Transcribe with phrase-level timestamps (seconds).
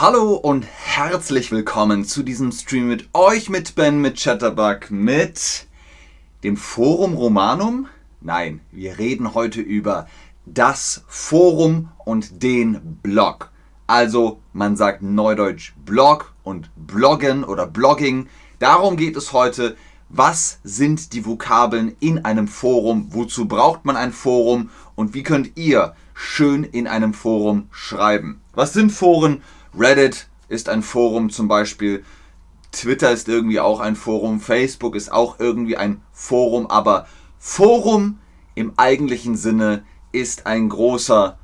[0.00, 5.66] Hallo und herzlich willkommen zu diesem Stream mit euch, mit Ben, mit Chatterbug, mit
[6.42, 7.86] dem Forum Romanum.
[8.22, 10.08] Nein, wir reden heute über
[10.46, 13.50] das Forum und den Blog.
[13.86, 18.26] Also man sagt neudeutsch Blog und Bloggen oder Blogging.
[18.58, 19.76] Darum geht es heute.
[20.08, 23.08] Was sind die Vokabeln in einem Forum?
[23.10, 24.70] Wozu braucht man ein Forum?
[24.94, 28.40] Und wie könnt ihr schön in einem Forum schreiben?
[28.54, 29.42] Was sind Foren?
[29.78, 32.04] Reddit ist ein Forum zum Beispiel.
[32.72, 34.40] Twitter ist irgendwie auch ein Forum.
[34.40, 36.68] Facebook ist auch irgendwie ein Forum.
[36.68, 37.06] Aber
[37.38, 38.18] Forum
[38.54, 41.38] im eigentlichen Sinne ist ein großer,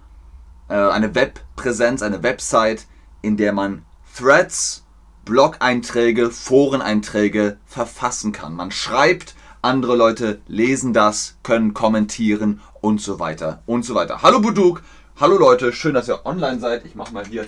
[0.69, 2.87] äh, eine Webpräsenz, eine Website,
[3.23, 3.85] in der man
[4.16, 4.85] Threads,
[5.24, 8.55] Blog-Einträge, Foreneinträge verfassen kann.
[8.55, 14.23] Man schreibt, andere Leute lesen das, können kommentieren und so weiter und so weiter.
[14.23, 14.83] Hallo Buduk,
[15.16, 16.85] hallo Leute, schön, dass ihr online seid.
[16.85, 17.47] Ich mache mal hier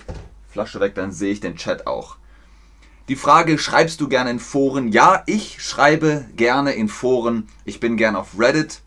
[0.59, 2.17] Flasche weg, dann sehe ich den Chat auch.
[3.07, 4.89] Die Frage, schreibst du gerne in Foren?
[4.89, 7.47] Ja, ich schreibe gerne in Foren.
[7.65, 8.83] Ich bin gerne auf Reddit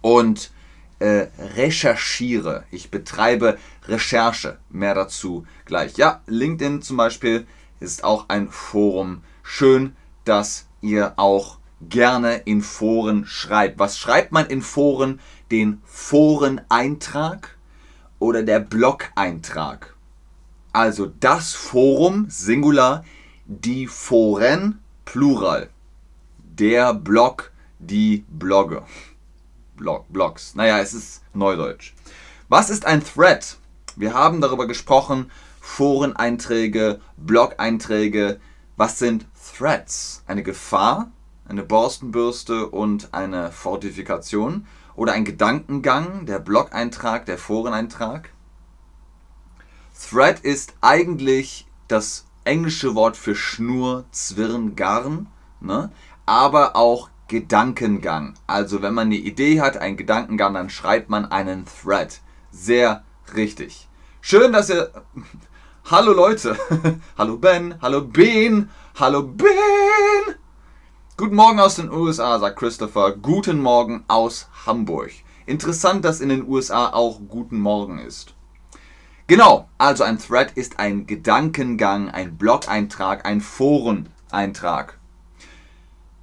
[0.00, 0.52] und
[0.98, 2.64] äh, recherchiere.
[2.70, 4.56] Ich betreibe Recherche.
[4.70, 5.98] Mehr dazu gleich.
[5.98, 7.46] Ja, LinkedIn zum Beispiel
[7.78, 9.22] ist auch ein Forum.
[9.42, 13.78] Schön, dass ihr auch gerne in Foren schreibt.
[13.78, 15.20] Was schreibt man in Foren?
[15.50, 17.54] Den Foreneintrag
[18.18, 19.95] oder der Blog-Eintrag.
[20.76, 23.02] Also das Forum, Singular,
[23.46, 25.70] die Foren, Plural.
[26.36, 28.82] Der Blog, die Blogge.
[29.74, 30.54] Blog, Blogs.
[30.54, 31.94] Naja, es ist Neudeutsch.
[32.50, 33.56] Was ist ein Thread?
[33.96, 35.30] Wir haben darüber gesprochen,
[35.62, 38.38] Foreneinträge, Blog-Einträge.
[38.76, 39.24] Was sind
[39.56, 40.24] Threads?
[40.26, 41.10] Eine Gefahr,
[41.48, 48.35] eine Borstenbürste und eine Fortifikation oder ein Gedankengang, der Blog-Eintrag, der Foreneintrag?
[50.08, 55.26] Thread ist eigentlich das englische Wort für Schnur, Zwirn, Garn,
[55.60, 55.90] ne?
[56.26, 58.34] aber auch Gedankengang.
[58.46, 62.20] Also wenn man eine Idee hat, einen Gedankengang, dann schreibt man einen Thread.
[62.52, 63.02] Sehr
[63.34, 63.88] richtig.
[64.20, 64.92] Schön, dass ihr
[65.90, 66.56] Hallo Leute.
[67.18, 67.74] hallo Ben.
[67.82, 68.70] Hallo Ben.
[68.94, 70.36] Hallo Ben.
[71.16, 73.10] Guten Morgen aus den USA, sagt Christopher.
[73.16, 75.10] Guten Morgen aus Hamburg.
[75.46, 78.35] Interessant, dass in den USA auch Guten Morgen ist.
[79.28, 84.98] Genau, also ein Thread ist ein Gedankengang, ein Blog-Eintrag, ein Foreneintrag.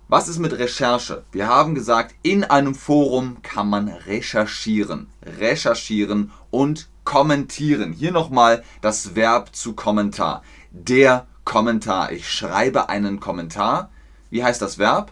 [0.08, 1.26] Was ist mit Recherche?
[1.34, 5.08] Wir haben gesagt, in einem Forum kann man recherchieren.
[5.22, 7.92] Recherchieren und kommentieren.
[7.92, 10.42] Hier nochmal das Verb zu Kommentar.
[10.72, 12.14] Der Kommentar.
[12.14, 13.90] Ich schreibe einen Kommentar.
[14.30, 15.12] Wie heißt das Verb?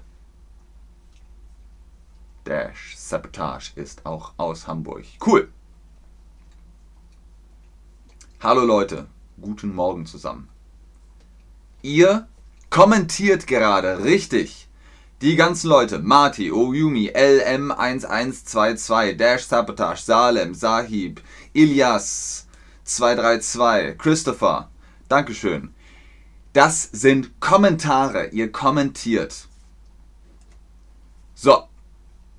[2.46, 5.03] Dash Sabotage ist auch aus Hamburg.
[5.25, 5.52] Cool.
[8.44, 9.06] Hallo Leute,
[9.40, 10.50] guten Morgen zusammen.
[11.84, 12.28] Ihr
[12.72, 14.68] kommentiert gerade, richtig.
[15.22, 21.22] Die ganzen Leute, Marty, Oyumi, LM1122, Dash Sabotage, Salem, Sahib,
[21.53, 22.47] Ilias
[22.85, 24.72] 232, Christopher,
[25.08, 25.75] Dankeschön.
[26.53, 28.29] Das sind Kommentare.
[28.29, 29.50] Ihr kommentiert.
[31.35, 31.66] So,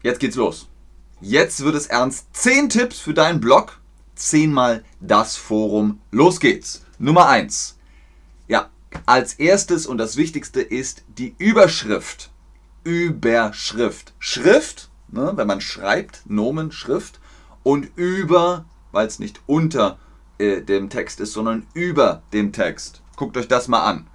[0.02, 0.66] jetzt geht's los.
[1.20, 2.26] Jetzt wird es ernst.
[2.32, 3.78] 10 Tipps für deinen Blog.
[4.28, 6.00] 10 mal das Forum.
[6.10, 6.84] Los geht's.
[6.98, 7.78] Nummer 1.
[8.48, 8.70] Ja,
[9.06, 12.30] als erstes und das Wichtigste ist die Überschrift.
[12.84, 14.14] Überschrift.
[14.18, 17.20] Schrift, ne, wenn man schreibt, Nomen, Schrift.
[17.64, 19.98] Und über weil es nicht unter
[20.38, 23.02] äh, dem Text ist, sondern über dem Text.
[23.16, 24.06] Guckt euch das mal an.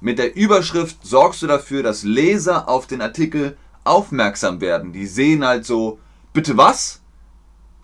[0.00, 4.92] Mit der Überschrift sorgst du dafür, dass Leser auf den Artikel aufmerksam werden.
[4.92, 5.98] Die sehen halt so,
[6.32, 7.00] bitte was?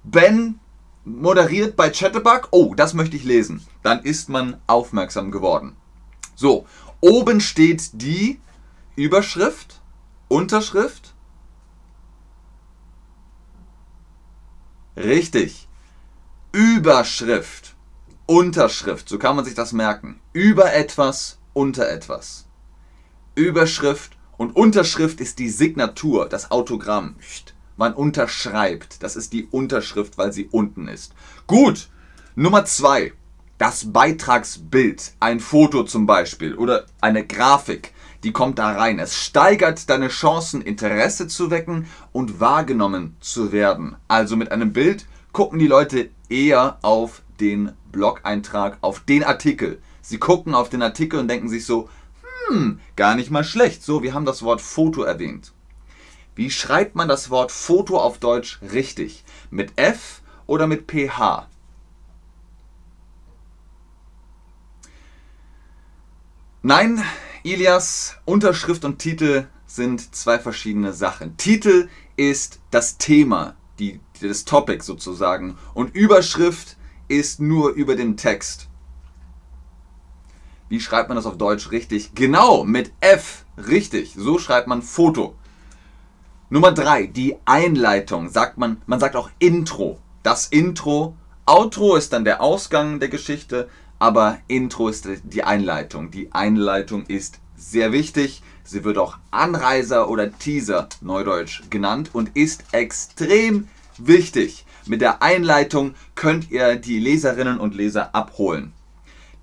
[0.03, 0.59] Ben
[1.05, 2.49] moderiert bei Chatterbug?
[2.51, 3.67] Oh, das möchte ich lesen.
[3.83, 5.77] Dann ist man aufmerksam geworden.
[6.35, 6.67] So,
[7.01, 8.41] oben steht die
[8.97, 9.81] Überschrift,
[10.29, 11.15] Unterschrift.
[14.97, 15.69] Richtig.
[16.53, 17.75] Überschrift,
[18.27, 20.21] Unterschrift, so kann man sich das merken.
[20.35, 22.47] Über etwas, unter etwas.
[23.35, 27.17] Überschrift und Unterschrift ist die Signatur, das Autogramm.
[27.83, 29.03] Man unterschreibt.
[29.03, 31.15] Das ist die Unterschrift, weil sie unten ist.
[31.49, 31.89] Gut.
[32.37, 33.13] Nummer zwei.
[33.59, 35.15] Das Beitragsbild.
[35.19, 37.93] Ein Foto zum Beispiel oder eine Grafik.
[38.23, 39.01] Die kommt da rein.
[39.01, 43.97] Es steigert deine Chancen, Interesse zu wecken und wahrgenommen zu werden.
[44.07, 49.83] Also mit einem Bild gucken die Leute eher auf den Blog-Eintrag, auf den Artikel.
[50.03, 51.89] Sie gucken auf den Artikel und denken sich so,
[52.47, 53.83] hm, gar nicht mal schlecht.
[53.83, 55.53] So, wir haben das Wort Foto erwähnt.
[56.35, 59.25] Wie schreibt man das Wort Foto auf Deutsch richtig?
[59.51, 61.49] Mit F oder mit PH?
[66.63, 67.03] Nein,
[67.43, 71.37] Ilias, Unterschrift und Titel sind zwei verschiedene Sachen.
[71.37, 75.59] Titel ist das Thema, die, das Topic sozusagen.
[75.75, 76.77] Und Überschrift
[77.09, 78.69] ist nur über dem Text.
[80.69, 82.15] Wie schreibt man das auf Deutsch richtig?
[82.15, 83.45] Genau, mit F.
[83.59, 84.15] Richtig.
[84.17, 85.37] So schreibt man Foto.
[86.53, 88.29] Nummer 3, die Einleitung.
[88.29, 89.99] Sagt man, man sagt auch Intro.
[90.23, 91.17] Das Intro.
[91.47, 96.11] Outro ist dann der Ausgang der Geschichte, aber Intro ist die Einleitung.
[96.11, 98.43] Die Einleitung ist sehr wichtig.
[98.65, 104.67] Sie wird auch Anreiser oder Teaser, neudeutsch, genannt und ist extrem wichtig.
[104.85, 108.75] Mit der Einleitung könnt ihr die Leserinnen und Leser abholen.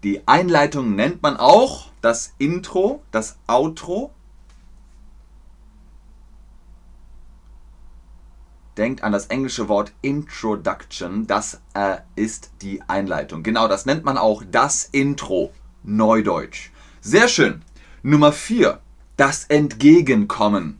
[0.03, 4.11] Die Einleitung nennt man auch das Intro, das Outro.
[8.80, 13.44] Denkt an das englische Wort Introduction, das äh, ist die Einleitung.
[13.44, 15.52] Genau, das nennt man auch das Intro,
[15.84, 16.70] Neudeutsch.
[17.02, 17.62] Sehr schön.
[18.04, 18.80] Nummer 4,
[19.18, 20.80] das Entgegenkommen.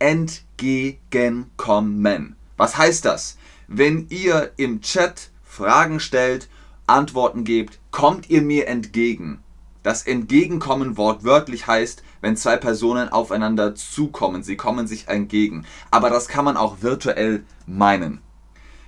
[0.00, 2.34] Entgegenkommen.
[2.56, 3.38] Was heißt das?
[3.68, 6.48] Wenn ihr im Chat Fragen stellt,
[6.88, 9.44] Antworten gebt, kommt ihr mir entgegen.
[9.84, 15.66] Das Entgegenkommen wortwörtlich heißt, wenn zwei Personen aufeinander zukommen, sie kommen sich entgegen.
[15.90, 18.22] Aber das kann man auch virtuell meinen.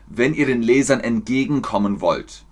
[0.06, 2.46] Wenn ihr den Lesern entgegenkommen wollt,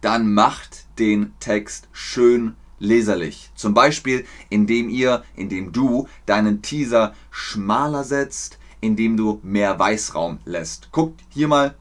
[0.00, 3.50] dann macht den Text schön leserlich.
[3.54, 10.92] Zum Beispiel, indem ihr, indem du deinen Teaser schmaler setzt, indem du mehr Weißraum lässt.
[10.92, 11.74] Guckt hier mal.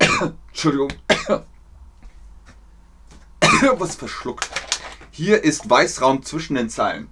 [0.48, 0.92] Entschuldigung.
[3.78, 4.50] Was verschluckt.
[5.12, 7.08] Hier ist Weißraum zwischen den Zeilen.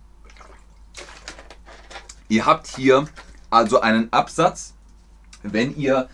[2.29, 3.07] Ihr habt hier
[3.51, 4.75] also einen Absatz.
[5.43, 6.09] Wenn ihr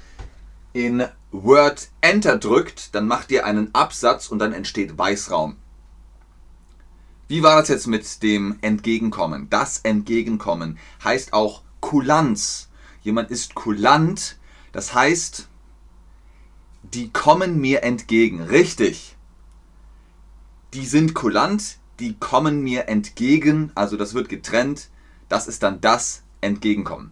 [0.72, 5.56] in Word Enter drückt, dann macht ihr einen Absatz und dann entsteht Weißraum.
[7.28, 9.48] Wie war das jetzt mit dem Entgegenkommen?
[9.48, 12.68] Das Entgegenkommen heißt auch Kulanz.
[13.02, 14.38] Jemand ist kulant,
[14.72, 15.48] das heißt,
[16.82, 18.42] die kommen mir entgegen.
[18.42, 19.16] Richtig.
[20.74, 24.88] Die sind kulant, die kommen mir entgegen, also das wird getrennt.
[25.32, 27.10] Das ist dann das Entgegenkommen.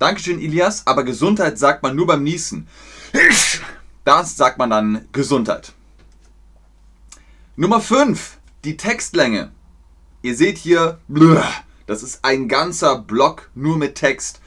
[0.00, 2.66] Dankeschön, Ilias, aber Gesundheit sagt man nur beim Niesen.
[4.04, 5.72] Das sagt man dann Gesundheit.
[7.54, 9.52] Nummer 5 die Textlänge.
[10.22, 10.98] Ihr seht hier,
[11.86, 14.40] das ist ein ganzer Block nur mit Text.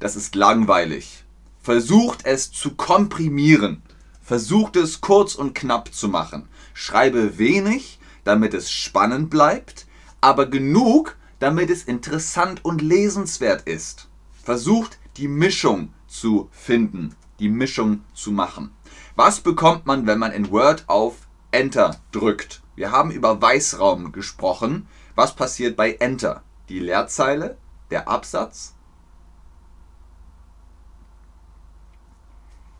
[0.00, 1.22] Das ist langweilig.
[1.62, 3.82] Versucht es zu komprimieren.
[4.20, 6.48] Versucht es kurz und knapp zu machen.
[6.72, 9.83] Schreibe wenig, damit es spannend bleibt,
[10.24, 14.08] aber genug, damit es interessant und lesenswert ist.
[14.42, 18.70] Versucht die Mischung zu finden, die Mischung zu machen.
[19.16, 22.62] Was bekommt man, wenn man in Word auf Enter drückt.
[22.74, 24.88] Wir haben über Weißraum gesprochen.
[25.14, 26.42] Was passiert bei Enter?
[26.70, 27.58] Die Leerzeile,
[27.90, 28.74] der Absatz.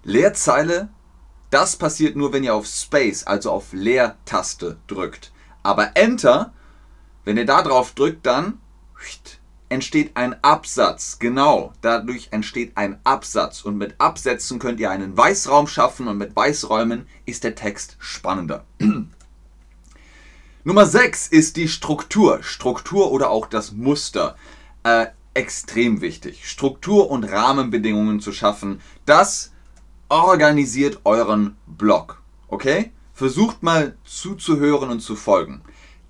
[0.02, 0.88] Leerzeile,
[1.50, 5.31] das passiert nur, wenn ihr auf Space, also auf Leertaste drückt.
[5.62, 6.54] Aber Enter,
[7.25, 8.59] wenn ihr da drauf drückt, dann
[9.69, 11.19] entsteht ein Absatz.
[11.19, 13.62] Genau, dadurch entsteht ein Absatz.
[13.62, 18.65] Und mit Absätzen könnt ihr einen Weißraum schaffen und mit Weißräumen ist der Text spannender.
[20.65, 22.43] Nummer 6 ist die Struktur.
[22.43, 24.37] Struktur oder auch das Muster.
[24.82, 26.48] Äh, extrem wichtig.
[26.48, 29.53] Struktur und Rahmenbedingungen zu schaffen, das
[30.08, 32.22] organisiert euren Blog.
[32.48, 32.93] Okay?
[33.13, 35.63] Versucht mal zuzuhören und zu folgen.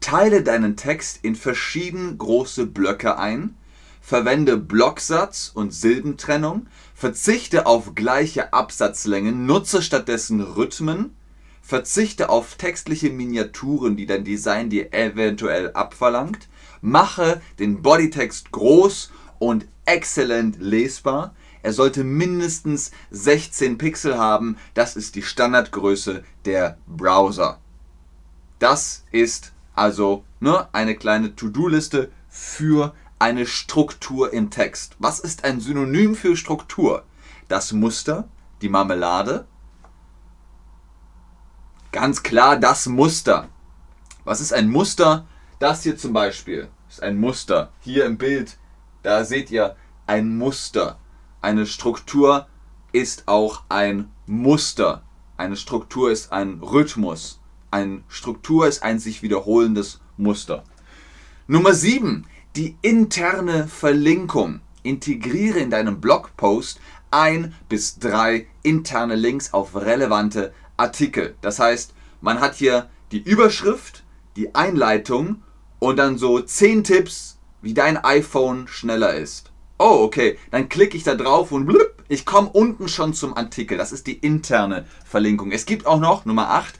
[0.04, 3.56] Teile deinen Text in verschieden große Blöcke ein,
[4.02, 11.16] verwende Blocksatz und Silbentrennung, verzichte auf gleiche Absatzlängen, nutze stattdessen Rhythmen,
[11.62, 16.48] verzichte auf textliche Miniaturen, die dein Design dir eventuell abverlangt,
[16.82, 21.34] mache den Bodytext groß und exzellent lesbar.
[21.62, 27.58] Er sollte mindestens 16 Pixel haben, das ist die Standardgröße der Browser.
[28.58, 34.96] Das ist also ne, eine kleine To-Do-Liste für eine Struktur im Text.
[34.98, 37.04] Was ist ein Synonym für Struktur?
[37.48, 38.28] Das Muster,
[38.62, 39.46] die Marmelade.
[41.92, 43.48] Ganz klar das Muster.
[44.24, 45.26] Was ist ein Muster?
[45.58, 47.70] Das hier zum Beispiel ist ein Muster.
[47.80, 48.58] Hier im Bild,
[49.02, 49.76] da seht ihr
[50.06, 50.98] ein Muster.
[51.40, 52.46] Eine Struktur
[52.92, 55.02] ist auch ein Muster.
[55.36, 57.40] Eine Struktur ist ein Rhythmus.
[57.74, 60.62] Eine Struktur ist ein sich wiederholendes Muster.
[61.48, 62.24] Nummer 7.
[62.54, 64.60] Die interne Verlinkung.
[64.84, 66.78] Integriere in deinem Blogpost
[67.10, 71.34] ein bis drei interne Links auf relevante Artikel.
[71.40, 74.04] Das heißt, man hat hier die Überschrift,
[74.36, 75.42] die Einleitung
[75.80, 79.50] und dann so 10 Tipps, wie dein iPhone schneller ist.
[79.80, 80.38] Oh, okay.
[80.52, 83.76] Dann klicke ich da drauf und blub, ich komme unten schon zum Artikel.
[83.76, 85.50] Das ist die interne Verlinkung.
[85.50, 86.74] Es gibt auch noch, Nummer 8,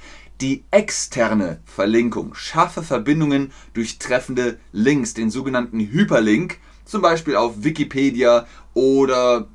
[0.44, 2.34] die externe Verlinkung.
[2.34, 9.48] Schaffe Verbindungen durch treffende Links, den sogenannten Hyperlink, zum Beispiel auf Wikipedia oder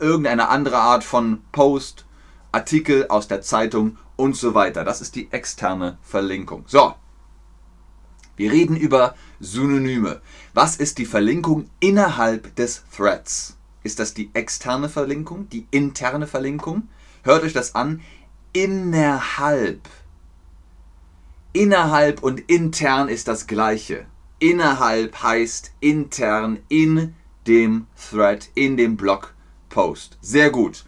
[0.00, 2.06] irgendeine andere Art von Post,
[2.50, 4.82] Artikel aus der Zeitung und so weiter.
[4.82, 6.64] Das ist die externe Verlinkung.
[6.66, 6.96] So,
[8.34, 10.22] wir reden über Synonyme.
[10.54, 13.58] Was ist die Verlinkung innerhalb des Threads?
[13.84, 16.88] Ist das die externe Verlinkung, die interne Verlinkung?
[17.22, 18.00] Hört euch das an.
[18.52, 19.88] Innerhalb.
[21.54, 24.06] Innerhalb und intern ist das gleiche.
[24.38, 27.14] Innerhalb heißt intern in
[27.46, 30.16] dem Thread, in dem Blogpost.
[30.22, 30.84] Sehr gut.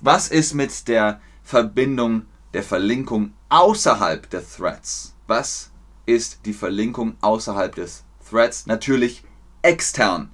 [0.00, 5.14] Was ist mit der Verbindung der Verlinkung außerhalb der Threads?
[5.26, 5.70] Was
[6.04, 8.66] ist die Verlinkung außerhalb des Threads?
[8.66, 9.24] Natürlich
[9.62, 10.30] extern.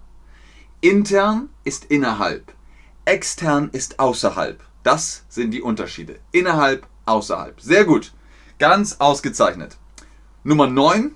[0.80, 2.52] Intern ist innerhalb.
[3.04, 4.60] Extern ist außerhalb.
[4.82, 6.18] Das sind die Unterschiede.
[6.32, 7.60] Innerhalb, außerhalb.
[7.60, 8.12] Sehr gut.
[8.58, 9.76] Ganz ausgezeichnet.
[10.42, 11.14] Nummer 9.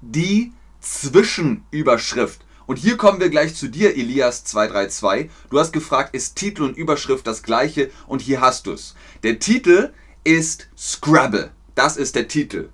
[0.00, 2.44] Die Zwischenüberschrift.
[2.66, 5.28] Und hier kommen wir gleich zu dir, Elias232.
[5.50, 7.90] Du hast gefragt, ist Titel und Überschrift das gleiche?
[8.06, 8.94] Und hier hast du es.
[9.24, 11.50] Der Titel ist Scrabble.
[11.74, 12.68] Das ist der Titel.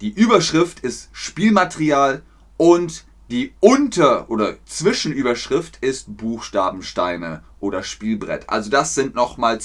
[0.00, 2.22] Die Überschrift ist Spielmaterial
[2.56, 8.48] und die Unter- oder Zwischenüberschrift ist Buchstabensteine oder Spielbrett.
[8.48, 9.60] Also das sind nochmal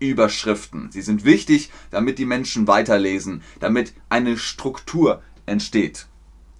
[0.00, 0.90] Zwischenüberschriften.
[0.90, 6.06] Sie sind wichtig, damit die Menschen weiterlesen, damit eine Struktur entsteht.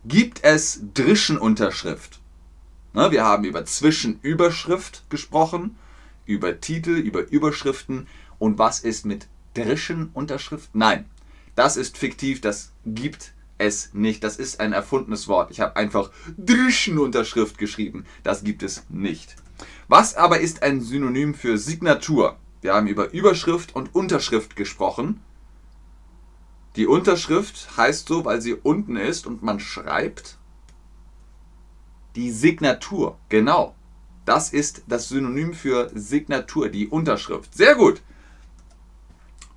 [0.05, 2.21] Gibt es Drischenunterschrift?
[2.93, 5.77] Ne, wir haben über Zwischenüberschrift gesprochen,
[6.27, 8.07] über Titel, über Überschriften.
[8.39, 10.71] Und was ist mit Drischenunterschrift?
[10.75, 11.07] Nein,
[11.55, 14.23] das ist fiktiv, das gibt es nicht.
[14.25, 15.51] Das ist ein erfundenes Wort.
[15.51, 18.05] Ich habe einfach Drischenunterschrift geschrieben.
[18.23, 19.37] Das gibt es nicht.
[19.89, 22.40] Was aber ist ein Synonym für Signatur?
[22.61, 25.23] Wir haben über Überschrift und Unterschrift gesprochen.
[26.77, 30.39] Die Unterschrift heißt so, weil sie unten ist und man schreibt.
[32.17, 33.75] Die Signatur, genau.
[34.25, 37.55] Das ist das Synonym für Signatur, die Unterschrift.
[37.55, 38.03] Sehr gut.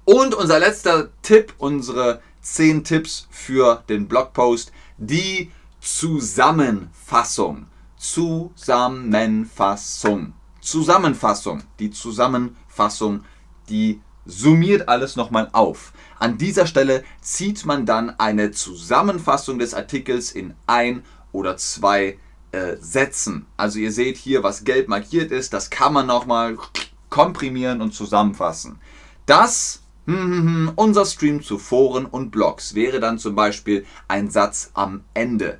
[0.05, 7.67] Und unser letzter Tipp, unsere 10 Tipps für den Blogpost, die Zusammenfassung.
[7.97, 10.33] Zusammenfassung.
[10.63, 11.63] Zusammenfassung.
[11.79, 13.23] Die Zusammenfassung,
[13.69, 15.93] die summiert alles nochmal auf.
[16.17, 22.17] An dieser Stelle zieht man dann eine Zusammenfassung des Artikels in ein oder zwei
[22.51, 23.45] äh, Sätzen.
[23.57, 26.57] Also ihr seht hier, was gelb markiert ist, das kann man nochmal
[27.09, 28.79] komprimieren und zusammenfassen.
[29.25, 34.29] Das hm, hm, hm, unser Stream zu Foren und Blogs wäre dann zum Beispiel ein
[34.29, 35.59] Satz am Ende.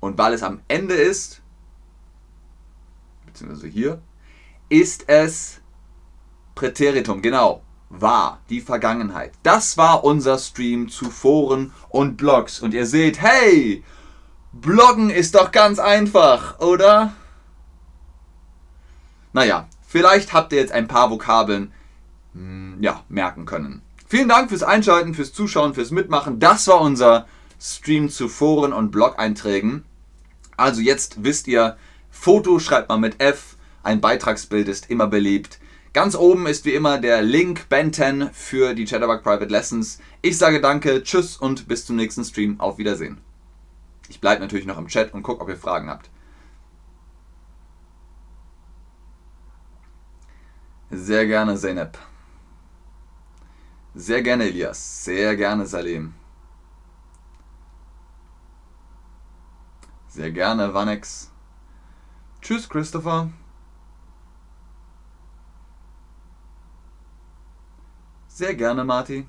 [0.00, 1.42] Und weil es am Ende ist,
[3.36, 4.00] beziehungsweise hier,
[4.68, 5.60] ist es
[6.54, 9.32] Präteritum, genau, war, die Vergangenheit.
[9.42, 12.60] Das war unser Stream zu Foren und Blogs.
[12.60, 13.84] Und ihr seht, hey,
[14.52, 17.12] Bloggen ist doch ganz einfach, oder?
[19.32, 21.72] Naja, vielleicht habt ihr jetzt ein paar Vokabeln
[22.32, 23.82] hm, ja, merken können.
[24.08, 26.40] Vielen Dank fürs Einschalten, fürs Zuschauen, fürs Mitmachen.
[26.40, 27.26] Das war unser
[27.60, 29.84] Stream zu Foren und Blog-Einträgen.
[30.56, 31.76] Also jetzt wisst ihr,
[32.18, 35.60] Foto schreibt man mit F, ein Beitragsbild ist immer beliebt.
[35.92, 40.00] Ganz oben ist wie immer der Link Ben 10 für die Chatterbug Private Lessons.
[40.22, 42.58] Ich sage danke, tschüss und bis zum nächsten Stream.
[42.58, 43.20] Auf Wiedersehen.
[44.08, 46.10] Ich bleibe natürlich noch im Chat und gucke, ob ihr Fragen habt.
[50.90, 51.96] Sehr gerne, Zeynep.
[53.94, 55.04] Sehr gerne, Elias.
[55.04, 56.14] Sehr gerne, Salim.
[60.08, 61.30] Sehr gerne, Vanex.
[62.46, 63.28] Tschüss, Christopher.
[68.28, 69.26] Sehr gerne, Marty.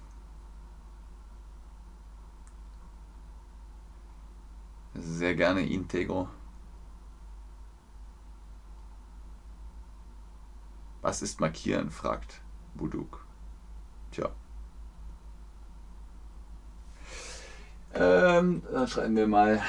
[4.94, 6.30] Sehr gerne, Integro.
[11.02, 11.90] Was ist markieren?
[11.90, 12.42] fragt
[12.76, 13.26] Buduk.
[14.12, 14.30] Tja.
[17.96, 19.64] Ähm, dann schreiben wir mal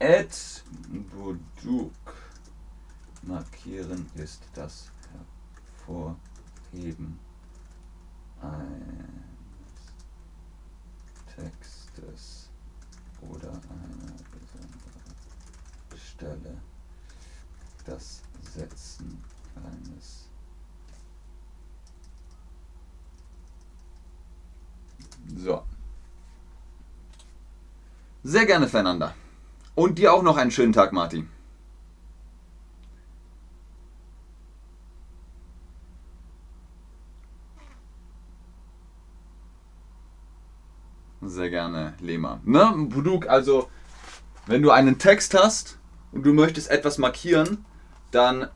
[0.00, 0.64] Ed
[1.12, 1.92] Buduk.
[3.22, 4.90] Markieren ist das
[5.78, 7.18] Hervorheben
[8.40, 8.72] eines
[11.34, 12.50] Textes
[13.20, 15.16] oder einer besonderen
[15.96, 16.56] Stelle.
[17.84, 18.22] Das
[18.54, 19.22] Setzen
[19.56, 20.28] eines
[25.36, 25.62] So.
[28.22, 29.14] Sehr gerne, Fernanda.
[29.74, 31.31] Und dir auch noch einen schönen Tag, Martin.
[41.32, 42.40] Sehr gerne, Lema.
[42.44, 43.70] Ne, Buduk, also,
[44.46, 45.78] wenn du einen Text hast
[46.12, 47.64] und du möchtest etwas markieren,
[48.10, 48.48] dann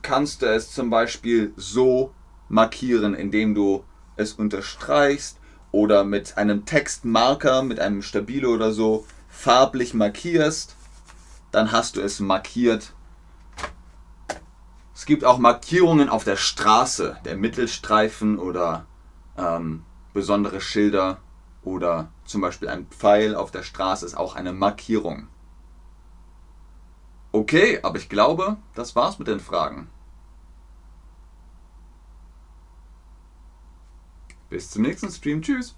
[0.00, 2.14] kannst du es zum Beispiel so
[2.48, 3.84] markieren, indem du
[4.16, 5.38] es unterstreichst
[5.72, 10.74] oder mit einem Textmarker, mit einem Stabilo oder so farblich markierst,
[11.52, 12.94] dann hast du es markiert.
[14.94, 18.86] Es gibt auch Markierungen auf der Straße, der Mittelstreifen oder
[19.36, 19.82] ähm,
[20.14, 21.18] besondere Schilder
[21.66, 25.26] oder zum Beispiel ein Pfeil auf der Straße ist auch eine Markierung.
[27.32, 29.90] Okay, aber ich glaube, das war's mit den Fragen.
[34.48, 35.42] Bis zum nächsten Stream.
[35.42, 35.74] Tschüss.